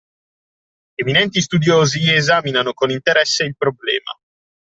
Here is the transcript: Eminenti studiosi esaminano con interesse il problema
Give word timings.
Eminenti 0.97 1.41
studiosi 1.41 2.09
esaminano 2.11 2.73
con 2.73 2.89
interesse 2.89 3.43
il 3.43 3.55
problema 3.55 4.11